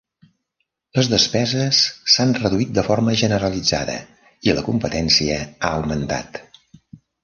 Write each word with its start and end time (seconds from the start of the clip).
Les 0.99 1.09
despeses 1.11 1.81
s"han 2.13 2.33
reduït 2.39 2.73
de 2.79 2.85
forma 2.89 3.15
generalitzada 3.25 4.01
i 4.51 4.59
la 4.59 4.67
competència 4.73 5.41
ha 5.55 5.77
augmentat. 5.81 6.47